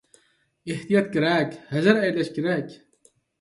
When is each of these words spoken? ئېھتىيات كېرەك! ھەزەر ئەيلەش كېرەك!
ئېھتىيات 0.69 1.11
كېرەك! 1.17 1.53
ھەزەر 1.75 2.01
ئەيلەش 2.09 2.33
كېرەك! 2.39 2.75